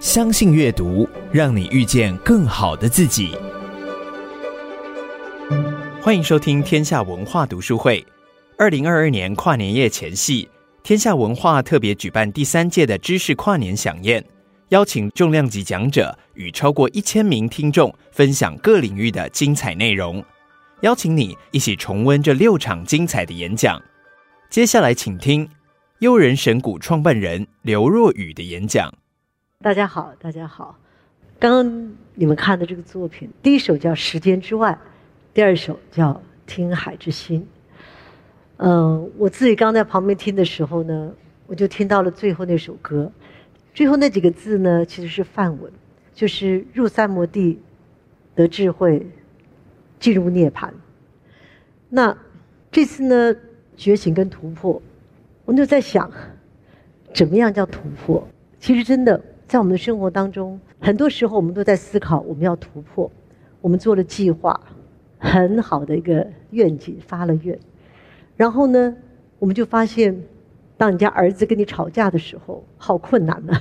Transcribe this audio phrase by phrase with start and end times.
[0.00, 3.36] 相信阅读，让你遇见更好的自己。
[6.00, 8.04] 欢迎收听天下文化读书会。
[8.56, 10.48] 二零二二年跨年夜前夕，
[10.82, 14.24] 天下文化特别举办第三届的知识跨年饗宴，
[14.70, 20.24] 邀请重量级讲者与超过一千名听众分享各领域的精彩内容，
[20.80, 23.80] 邀请你一起重温这六场精彩的演讲。
[24.50, 25.46] 接下来，请听
[26.00, 28.94] 悠人神谷创办人刘若雨的演讲。
[29.58, 30.78] 大家好，大家好。
[31.40, 34.70] 刚刚你们看的这个作品，第一首叫《时间之外》，
[35.34, 36.12] 第二首叫
[36.46, 37.40] 《听海之心》。
[38.58, 41.12] 嗯，我自己刚在旁边听的时候呢，
[41.48, 43.10] 我就听到了最后那首歌，
[43.74, 45.72] 最后那几个字呢，其实是梵文，
[46.14, 47.58] 就是入三摩地，
[48.36, 49.04] 得智慧，
[49.98, 50.70] 进入涅槃。
[51.88, 52.16] 那
[52.70, 53.34] 这次呢，
[53.76, 54.80] 觉醒跟突破，
[55.48, 56.12] 我就在想，
[57.14, 58.22] 怎么样叫突破？
[58.60, 59.18] 其实真的。
[59.46, 63.10] 在我们的生活当中，很多时候我们都在思考我们要突破。
[63.62, 64.60] 我们做了计划，
[65.16, 67.58] 很好的一个愿景，发了愿。
[68.36, 68.94] 然后呢，
[69.38, 70.22] 我们就发现，
[70.76, 73.58] 当你家儿子跟你吵架的时候，好困难呐。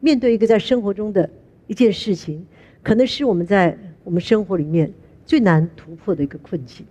[0.00, 1.30] 面对一个在生活中的
[1.66, 2.46] 一件事情，
[2.82, 4.92] 可能是我们在我们生活里面
[5.24, 6.84] 最难突破的一个困境。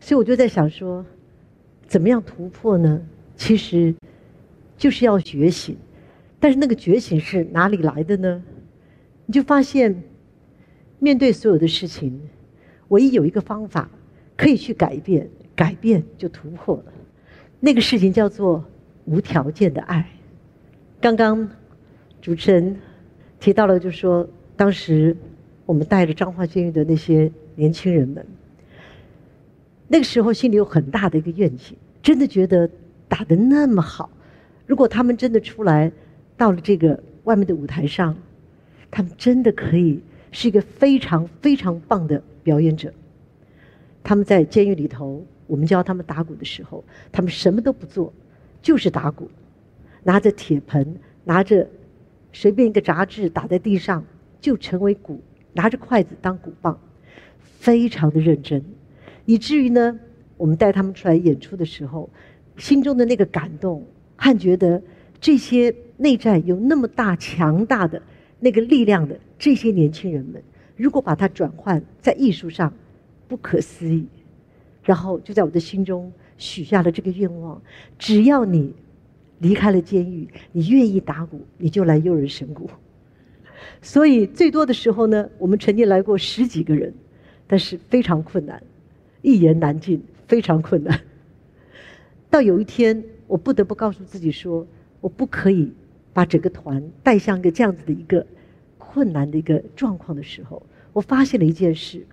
[0.00, 1.06] 所以我就在想说，
[1.86, 3.00] 怎么样突破呢？
[3.36, 3.94] 其实
[4.76, 5.76] 就是要觉醒。
[6.38, 8.42] 但是那个觉醒是哪里来的呢？
[9.24, 10.02] 你就发现，
[10.98, 12.20] 面对所有的事情，
[12.88, 13.90] 唯一有一个方法
[14.36, 16.92] 可以去改变，改变就突破了。
[17.58, 18.64] 那个事情叫做
[19.06, 20.06] 无条件的爱。
[21.00, 21.48] 刚刚
[22.20, 22.76] 主持人
[23.40, 25.16] 提到了，就说当时
[25.64, 28.24] 我们带着彰化监狱的那些年轻人们，
[29.88, 32.68] 那个时候心里有很大的一个怨气，真的觉得
[33.08, 34.10] 打得那么好，
[34.66, 35.92] 如果他们真的出来。
[36.38, 38.14] 到了这个外面的舞台上，
[38.90, 42.92] 他们真的可以是一个非常非常棒的表演者。
[44.04, 48.12] 他们在监狱里头，我们教他们打鼓的时候，他们什么都不做，
[48.60, 49.30] 就是打鼓，
[50.02, 50.94] 拿着铁盆，
[51.24, 51.66] 拿着
[52.34, 54.04] 随便一个杂志打在地上，
[54.38, 55.22] 就成为鼓，
[55.54, 56.78] 拿着筷子当鼓棒，
[57.40, 58.62] 非常的认真，
[59.26, 59.98] 以至于呢，
[60.38, 62.08] 我们带他们出来演出的时候，
[62.56, 64.82] 心中的那个感动和觉得。
[65.18, 68.00] 这些内在有那么大强大的
[68.38, 70.40] 那个力量的这些年轻人们，
[70.76, 72.72] 如果把它转换在艺术上，
[73.26, 74.06] 不可思议。
[74.84, 77.60] 然后就在我的心中许下了这个愿望：
[77.98, 78.74] 只要你
[79.38, 82.68] 离开了监狱，你愿意打鼓，你就来优人神鼓。
[83.80, 86.92] 所以最多的时候呢，我们曾经来过十几个人，
[87.46, 88.62] 但是非常困难，
[89.26, 91.00] 一言难尽，非常困难。
[92.30, 94.64] 到有一天，我不得不告诉自己说。
[95.00, 95.72] 我不可以
[96.12, 98.24] 把整个团带向一个这样子的一个
[98.78, 102.06] 困难的一个状况的时候，我发现了一件事。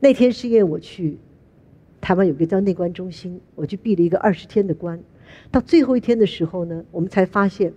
[0.00, 1.18] 那天是因为我去
[2.00, 4.98] 台湾有个叫内观中心，我去闭了一个二十天的关。
[5.50, 7.72] 到最后一天的时候呢，我们才发现，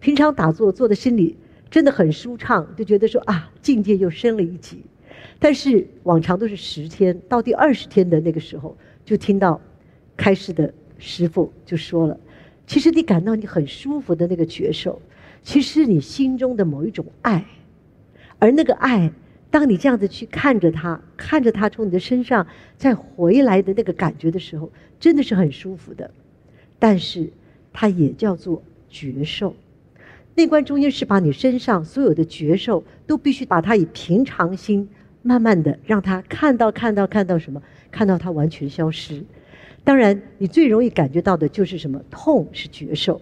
[0.00, 1.36] 平常打坐坐的心里
[1.70, 4.84] 真的很舒畅，就觉得说啊，境界又升了一级。
[5.38, 9.60] 但是往常都是十天，到第二十天的那个时候，就听到
[10.16, 12.18] 开示的师傅就说了。
[12.66, 15.00] 其实你感到你很舒服的那个觉受，
[15.42, 17.44] 其实你心中的某一种爱，
[18.38, 19.10] 而那个爱，
[19.50, 24.70] 当你这样子去看着它，看着它从你的身上再回来的那个感觉的时候，
[25.00, 26.10] 真的是很舒服的。
[26.78, 27.30] 但是
[27.72, 29.54] 它也叫做觉受。
[30.34, 34.88] 内观中心是把你身上所有的觉受都必须把它以平常心，
[35.22, 39.22] 慢慢的让他看到看到看到什么，看到它完全消失。
[39.84, 42.02] 当然，你最容易感觉到的就是什么？
[42.10, 43.20] 痛是觉受，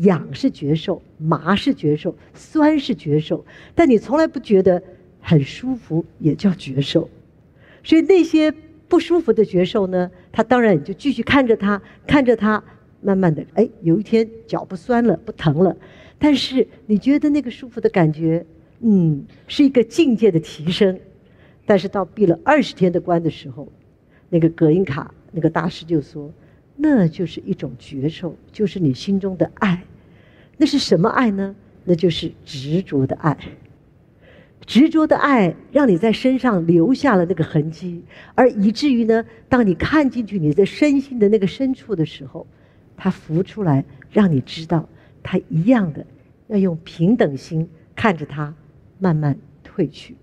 [0.00, 3.44] 痒是觉受，麻是觉受，酸是觉受。
[3.74, 4.82] 但你从来不觉得
[5.20, 7.08] 很舒服，也叫觉受。
[7.84, 8.52] 所以那些
[8.88, 12.62] 不舒服的觉受呢，他当然你就继续看着它，看着它，
[13.02, 15.76] 慢慢的，哎，有一天脚不酸了，不疼了。
[16.18, 18.44] 但是你觉得那个舒服的感觉，
[18.80, 20.98] 嗯，是一个境界的提升。
[21.68, 23.70] 但是到闭了二十天的关的时候，
[24.30, 25.12] 那个葛印卡。
[25.30, 26.32] 那个大师就说
[26.74, 29.84] ：“那就是一种觉受，就是你心中的爱。
[30.56, 31.54] 那是什么爱呢？
[31.84, 33.36] 那就是执着的爱。
[34.64, 38.02] 执着的爱让你在身上留下了那个痕迹，
[38.34, 42.46] 而以至于呢，当你看进去你的身心的那个深处的时候，
[42.96, 44.88] 它浮出来，让你知道，
[45.22, 46.06] 它一样的
[46.46, 48.54] 要用平等心看着它，
[48.98, 50.16] 慢慢退去。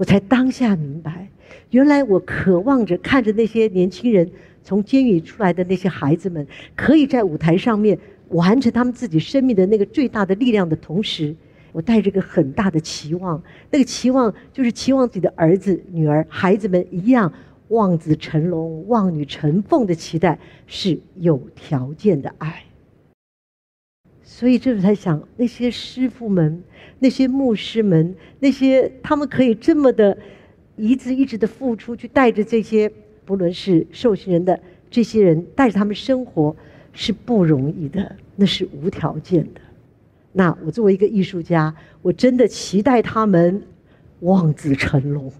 [0.00, 1.28] 我才当下明白。”
[1.70, 4.28] 原来我渴望着看着那些年轻人
[4.62, 7.98] 从监狱出来的那些孩子们，可以在舞台上面
[8.28, 11.36] 完成他们自己生命的那个最大的力量的同时，
[11.72, 17.32] 我带着个很大的期望，那个期望就是期望自己的儿子、女儿、孩子们一样
[17.68, 22.64] 望子成龙、望女成凤的期待，是有条件的爱。
[24.22, 26.62] 所以这时才想，那些师傅们、
[27.00, 30.16] 那些牧师们、那些他们可以这么的
[30.76, 32.88] 一直一直的付出，去带着这些
[33.24, 36.54] 不论是受刑人的这些人，带着他们生活
[36.92, 39.60] 是不容易的，那是无条件的。
[40.32, 43.60] 那我作为一个艺术家，我真的期待他们
[44.20, 45.32] 望子成龙。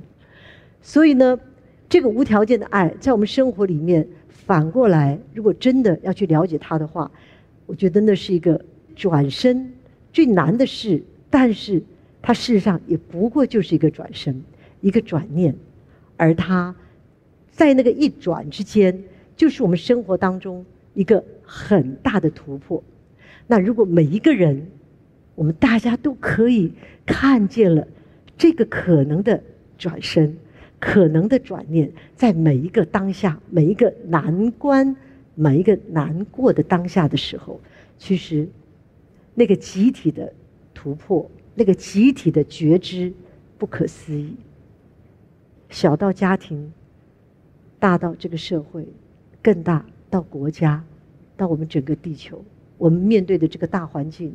[0.83, 1.39] 所以呢，
[1.89, 7.11] 这个无条件的爱在我们生活里面，反过来，如果真的要去了解他的话，
[7.67, 8.61] 我觉得那是一个。
[8.97, 9.73] 转身
[10.13, 11.83] 最难的事，但是
[12.21, 14.43] 它事实上也不过就是一个转身，
[14.81, 15.55] 一个转念，
[16.17, 16.75] 而它
[17.53, 19.03] 在那个一转之间，
[19.37, 22.83] 就是我们生活当中一个很大的突破。
[23.47, 24.67] 那如果每一个人，
[25.35, 26.73] 我们大家都可以
[27.07, 27.87] 看见了
[28.37, 29.41] 这个可能的
[29.79, 30.37] 转身，
[30.79, 34.97] 可能的转念，在每一个当下，每一个难关，
[35.35, 37.61] 每一个难过的当下的时候，
[37.99, 38.49] 其实。
[39.33, 40.31] 那个集体的
[40.81, 43.13] 突破，那个集体的觉知，
[43.59, 44.35] 不可思议。
[45.69, 46.73] 小到家庭，
[47.79, 48.89] 大到这个社会，
[49.43, 50.83] 更大到国家，
[51.37, 52.43] 到我们整个地球，
[52.79, 54.35] 我们面对的这个大环境，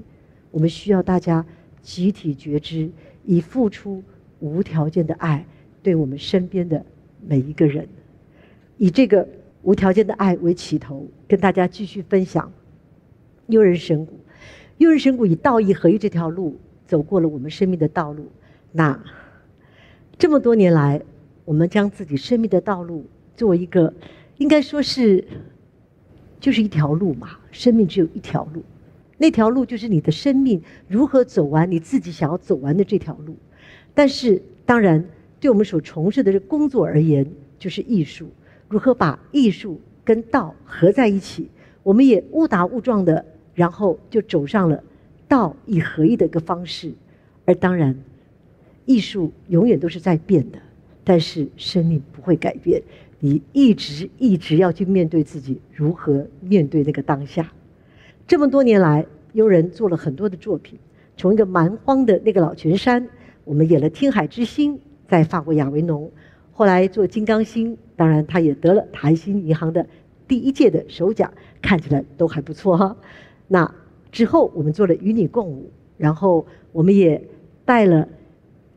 [0.52, 1.44] 我们需要大家
[1.82, 2.92] 集体觉知，
[3.24, 4.04] 以付出
[4.40, 5.44] 无条件的爱，
[5.82, 6.86] 对我们身边的
[7.26, 7.88] 每一个人，
[8.78, 9.28] 以这个
[9.64, 12.54] 无条件的爱为起头，跟大家继续分享
[13.48, 14.14] 优人神鼓。
[14.78, 18.28] 优人神鼓以道义合一这条路走过了我们生命的道路。
[18.74, 19.02] 那
[20.18, 21.02] 这么多年来，
[21.46, 23.06] 我们将自己生命的道路
[23.38, 23.94] 作为一个，
[24.38, 25.24] 应该说是，
[26.42, 27.38] 就是一条路嘛。
[27.52, 28.62] 生命只有一条路，
[29.18, 33.38] 那条路就是你的生命如何走完你自己想要走完的这条路。
[33.94, 35.06] 但是，当然，
[35.40, 37.26] 对我们所从事的这工作而言，
[37.58, 38.30] 就是艺术，
[38.68, 41.50] 如何把艺术跟道合在一起。
[41.82, 43.26] 我们也误打误撞的。
[43.56, 44.84] 然后就走上了
[45.28, 46.92] 道义合一的一个方式，
[47.46, 47.98] 而当然，
[48.86, 50.60] 艺术永远都是在变的，
[51.04, 52.84] 但是生命不会改变。
[53.20, 57.52] 你一直一直要去面对自己，如何面对那个当下。
[58.28, 60.78] 这么多年来，悠人做了很多的作品，
[61.18, 63.08] 从一个蛮荒的那个老泉山，
[63.44, 66.12] 我们演了《听海之心》在法国亚维农，
[66.52, 69.88] 后来做《金刚心》，当然他也得了台新银行的
[70.28, 72.96] 第一届的首奖，看起来都还不错哈。
[73.48, 73.76] 那
[74.12, 77.22] 之后，我们做了与你共舞，然后我们也
[77.64, 78.08] 带了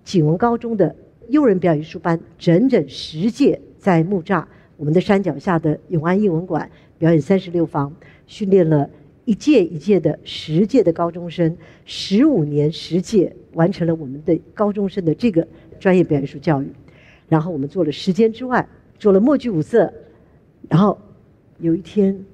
[0.04, 0.94] 景文高中的
[1.28, 4.44] 幼人表演艺术班，整整十届在木栅
[4.76, 7.94] 我们的山脚下的永安艺文馆表演三十六房，
[8.26, 8.90] 训练了
[9.24, 15.46] 一届一届的十届的高中生，十五年十届完成了我们的高中生的这个
[15.78, 16.66] 专业表演艺术教育，
[17.28, 18.68] 然后我们做了时间之外，
[18.98, 19.92] 做了默剧五色，
[20.68, 20.98] 然后
[21.58, 22.24] 有一天。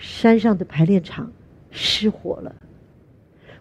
[0.00, 1.30] 山上的排练场
[1.70, 2.54] 失火了，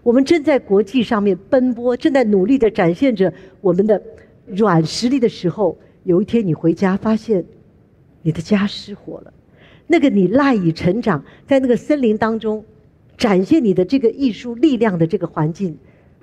[0.01, 4.01] 我们正在国际上面奔波，正在努力的展现着我们的
[4.47, 7.43] 软实力的时候，有一天你回家发现，
[8.21, 9.33] 你的家失火了，
[9.85, 12.63] 那个你赖以成长在那个森林当中，
[13.17, 15.77] 展现你的这个艺术力量的这个环境，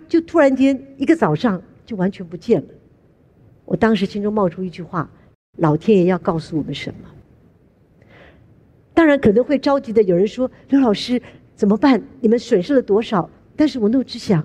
[0.09, 2.69] 就突然间一个早上就完全不见了。
[3.67, 5.11] 我当时心中冒出一句话：
[5.59, 7.11] 老天爷要告诉我们什么？
[8.97, 11.21] 当然可能会着急的，有人说：“刘老师
[11.55, 12.03] 怎么办？
[12.23, 14.43] 你们损失了多少？”但是我都只想，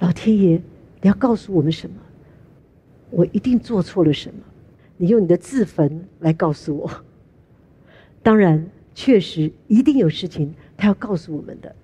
[0.00, 0.60] 老天爷，
[1.00, 1.96] 你要告诉我们什么？
[3.08, 4.42] 我一定做错了什么？
[4.98, 6.90] 你用你的自焚来告诉我。
[8.22, 11.74] 当然，确实一定有事情他要告诉我们的。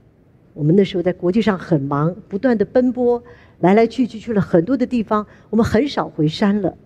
[0.52, 3.24] 我们那时候在国际上很忙，不断的奔波，
[3.60, 6.76] 来来去去去了很多的地方，我们很少回山了。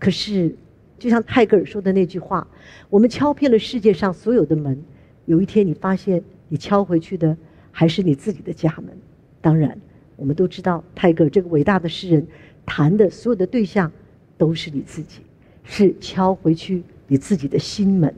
[0.00, 0.56] 可是。
[1.02, 2.46] 就像泰戈尔说的那句话
[2.88, 4.80] ：“我们敲遍了世界上所有的门，
[5.24, 7.36] 有一天你发现，你敲回去的
[7.72, 8.96] 还是你自己的家门。”
[9.42, 9.76] 当然，
[10.14, 12.24] 我们都知道泰戈尔这个伟大的诗人
[12.64, 13.90] 谈的所有的对象
[14.38, 15.22] 都是你自己，
[15.64, 18.14] 是敲回去你自己的心门。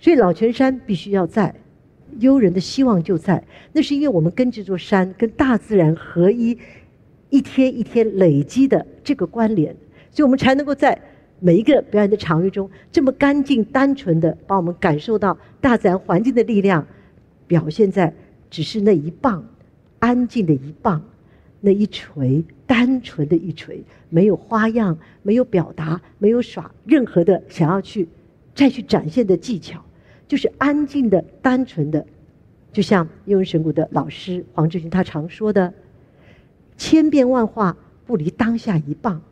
[0.00, 1.54] 所以老泉山必须要在，
[2.18, 3.44] 悠人的希望就在。
[3.72, 6.58] 那是因为我们跟这座山跟大自然合一，
[7.30, 9.76] 一天一天累积的这个关联，
[10.10, 11.00] 所以我们才能够在。
[11.40, 16.86] 每一个表演的场域中，这么干净、单纯的把我们感受到大自然环境的力量，
[17.46, 18.12] 表现在
[18.50, 19.44] 只是那一棒，
[19.98, 21.02] 安静的一棒，
[21.60, 28.08] 那一锤，单纯的一锤，没有花样，没有表达，没有耍任何的想要去
[28.54, 29.80] 再去展现的技巧，
[30.26, 32.04] 就是安静的、单纯的
[32.72, 35.72] 就像英文神谷的老师黄志群他常说的
[36.76, 37.76] ：“千变万化
[38.06, 39.22] 不离当下一棒，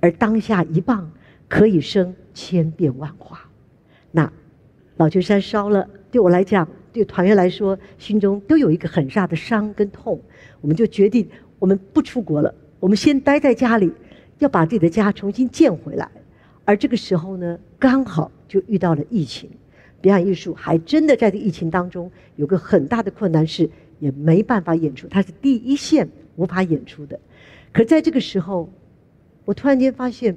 [0.00, 1.10] 而当下一棒
[1.48, 3.48] 可以生千变万化。”
[4.12, 4.32] 那
[4.96, 10.20] 老君山烧了，对我来讲，对团员来说，心中都有一个很大的伤跟痛。
[10.60, 13.92] 我们就决定，我们不出国了，我们先待在家里，
[14.38, 16.08] 要把自己的家重新建回来。
[16.64, 19.50] 而这个时候呢，刚好就遇到了疫情，
[20.00, 27.18] 表演艺术还真的在这疫情当中有个很大的困难是，也没办法演出，它是第一线无法演出的。
[27.72, 28.70] 可在这个时候，
[29.44, 30.36] 我突然间发现，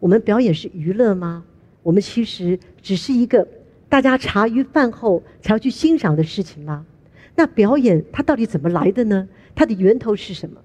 [0.00, 1.44] 我们表演是娱乐吗？
[1.82, 3.46] 我们其实只是一个
[3.88, 6.84] 大家茶余饭后才要去欣赏的事情吗？
[7.36, 9.28] 那表演它到底怎么来的呢？
[9.54, 10.60] 它的源头是什么？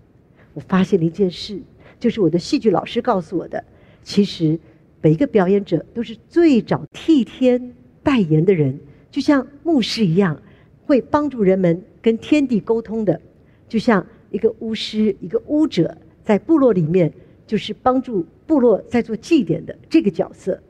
[0.54, 1.60] 我发现了一件事，
[2.00, 3.64] 就是我的戏剧老师告诉我的。
[4.04, 4.58] 其实，
[5.02, 8.80] 每一个表演者都是最早替天代言的人，
[9.12, 10.42] 就像牧师一样，
[10.86, 13.20] 会帮助人们跟天地沟通的，
[13.68, 17.12] 就像一个巫师、一个巫者，在部落里面
[17.48, 20.62] 就是帮助部落在做祭典的这个角色，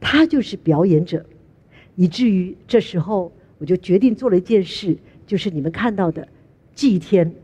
[0.00, 1.24] 他就是表演者，
[1.96, 4.96] 以至于这时候我就决定做了一件事，
[5.26, 6.26] 就是你们看到的
[6.74, 7.34] 祭天，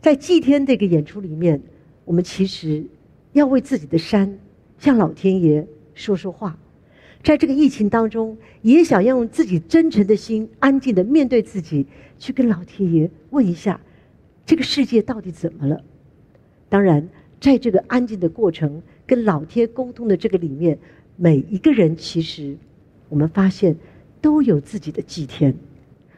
[0.00, 1.60] 在祭天这个演出里面，
[2.04, 2.84] 我们其实
[3.32, 4.38] 要为自己的山。
[4.76, 6.58] 向老天爷说说话，
[7.22, 11.86] 在这个疫情当中，也想要用自己真诚的心，安静的面对自己，
[12.18, 13.80] 去跟老天爷问一下，
[14.44, 15.82] 这个世界到底怎么了？
[16.68, 17.08] 当然，
[17.40, 20.78] 在这个安静的过程，跟老天沟通的这个里面，
[21.16, 22.56] 每一个人其实，
[23.08, 23.76] 我们发现
[24.20, 25.54] 都有自己的祭天。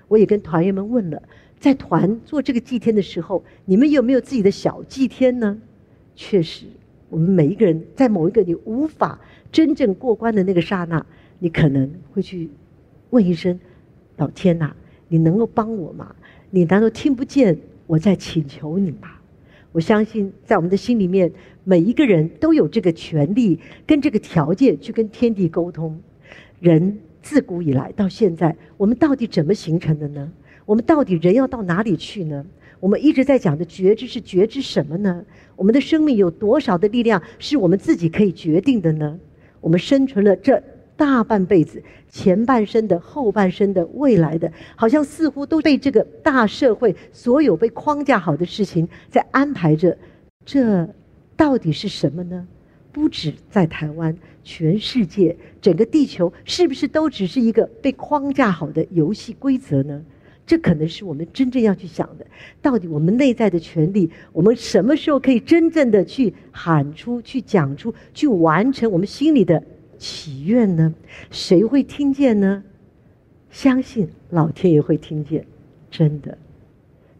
[0.08, 1.20] 我也跟团员们问了，
[1.58, 5.58] 在团做这个祭天的时候，你们有没有自己的小祭天呢？
[6.14, 6.66] 确实。
[7.08, 9.20] 我们每一个人在某一个你无法
[9.52, 11.06] 真正过关的那个刹那，
[11.38, 12.50] 你可能会去
[13.11, 13.58] 问一声
[14.18, 14.75] ：“老天呐，
[15.06, 16.16] 你能够帮我吗？
[16.50, 17.56] 你难道听不见
[17.87, 19.08] 我在请求你吗？”
[19.76, 21.30] 我相信，在我们的心里面，
[21.62, 26.00] 每一个人都有这个权利跟这个条件去跟天地沟通。
[26.61, 30.33] 人自古以来到现在，我们到底怎么形成的呢？
[30.64, 32.42] 我们到底人要到哪里去呢？
[32.80, 35.23] 我们一直在讲的觉知是觉知什么呢？
[35.56, 39.18] 我们的生命有多少的力量是我们自己可以决定的呢？
[39.61, 40.62] 我们生存了这
[40.96, 49.96] 大半辈子，前半生的、后半生的、未来的，好像似乎都被这个大社会所有被框架好的事情在安排着。
[50.44, 50.88] 这
[51.36, 52.46] 到底是什么呢？
[52.92, 60.02] 不止在台湾，全世界，整个地球，是不是都只是一个被框架好的游戏规则呢？
[60.46, 62.24] 这可能是我们真正要去想的，
[62.62, 69.62] 到底我们内在的权利，我们什么时候可以真正的去喊出、去讲出、去完成我们心里的
[69.98, 70.94] 祈愿呢？
[71.30, 72.62] 谁会听见呢？
[73.50, 75.46] 相信老天爷会听见，
[75.90, 76.36] 真的。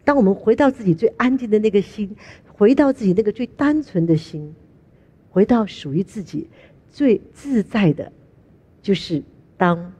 [0.03, 2.15] 当我们回到自己最安静的那个心，
[2.47, 4.53] 回到自己那个最单纯的心，
[5.29, 6.47] 回到属于自己
[6.89, 8.11] 最自在的，
[8.81, 9.21] 就是
[9.57, 9.93] 当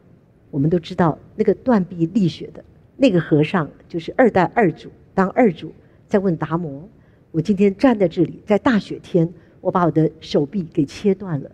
[0.51, 2.63] 我们都知道那个断臂立雪的。
[3.00, 5.72] 那个和尚就是二代二祖，当二祖
[6.07, 6.89] 在问达摩
[7.29, 9.31] ：“我今天站在这里，在大雪天，
[9.62, 11.51] 我把我的手臂给切断了，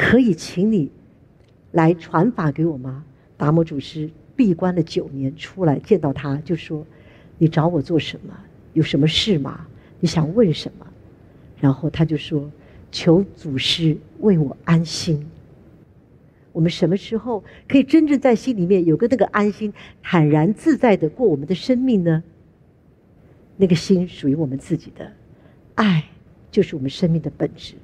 [0.00, 0.90] 可以请你
[1.72, 3.04] 来传法给我吗？”
[3.36, 6.86] 达摩祖师闭关了九年出来见到他，就说
[7.36, 8.34] ：“你找我做什么？
[8.72, 9.66] 有什么事吗？
[10.00, 10.86] 你想问什么？”
[11.60, 12.50] 然后他就说
[12.90, 15.26] ：“求祖师为我安心。”
[16.52, 22.22] 我们什么时候可以真正在心里面有个那个安心、坦然自在的过我们的生命呢？
[23.56, 25.12] 那个心属于我们自己的，
[25.74, 26.04] 爱
[26.50, 27.74] 就是我们生命的本质。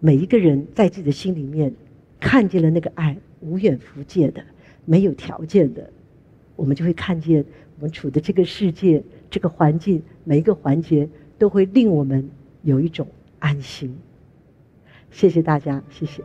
[0.00, 1.74] 每一个人在自己的心里面
[2.18, 4.42] 看见了那个爱，无远弗届的、
[4.86, 5.90] 没有条件的，
[6.56, 7.44] 我们就会看见
[7.76, 12.28] 我们处的这个世界、这个环境，每一个环节都会令我们
[12.62, 13.06] 有一种
[13.38, 13.96] 安心。
[15.10, 16.22] 谢谢大家，谢谢。